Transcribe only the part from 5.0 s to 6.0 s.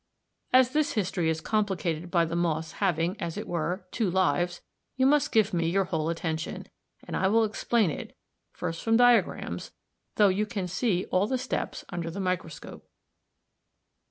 must give me your